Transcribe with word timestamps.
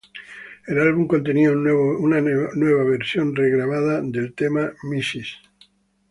El 0.65 0.79
álbum 0.79 1.05
contenía 1.05 1.51
una 1.51 2.21
nueva 2.21 2.83
versión 2.85 3.35
regrabada 3.35 4.01
del 4.01 4.33
tema 4.33 4.71
"Mrs. 4.83 5.37